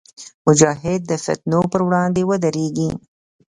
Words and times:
مجاهد 0.47 1.01
د 1.07 1.11
فتنو 1.23 1.61
پر 1.71 1.81
وړاندې 1.87 2.21
ودریږي. 2.29 2.89